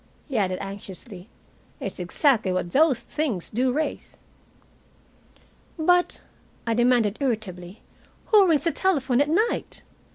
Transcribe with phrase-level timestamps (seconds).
[0.27, 1.29] he added anxiously.
[1.79, 4.19] "It's exactly what those things do raise."
[5.77, 6.21] "But,"
[6.65, 7.83] I demanded irritably,
[8.29, 9.83] "who rings the telephone at night?